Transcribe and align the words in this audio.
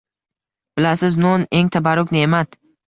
Bilasiz: 0.79 1.21
non 1.27 1.47
eng 1.61 1.73
tabarruk 1.77 2.19
ne’mat. 2.19 2.63